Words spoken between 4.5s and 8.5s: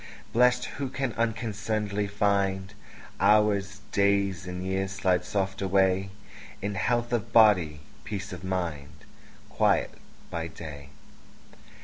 years, slide soft away In health of body, peace of